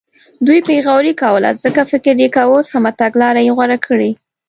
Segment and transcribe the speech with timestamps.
[0.45, 4.11] دوی بې غوري کوله ځکه فکر یې کاوه سمه تګلاره یې غوره کړې.